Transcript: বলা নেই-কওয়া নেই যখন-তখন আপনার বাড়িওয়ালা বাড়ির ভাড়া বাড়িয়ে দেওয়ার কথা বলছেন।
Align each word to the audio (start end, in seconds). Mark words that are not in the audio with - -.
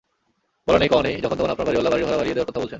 বলা 0.67 0.79
নেই-কওয়া 0.81 1.03
নেই 1.07 1.15
যখন-তখন 1.23 1.51
আপনার 1.53 1.67
বাড়িওয়ালা 1.69 1.91
বাড়ির 1.93 2.07
ভাড়া 2.09 2.19
বাড়িয়ে 2.19 2.35
দেওয়ার 2.35 2.47
কথা 2.51 2.59
বলছেন। 2.61 2.69